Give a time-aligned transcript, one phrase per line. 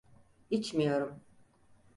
[0.49, 1.19] İçmiyorum.